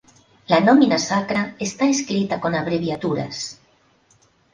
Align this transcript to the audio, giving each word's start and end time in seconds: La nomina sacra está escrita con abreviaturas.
La 0.51 0.59
nomina 0.61 0.97
sacra 0.97 1.55
está 1.59 1.85
escrita 1.87 2.39
con 2.39 2.55
abreviaturas. 2.55 3.61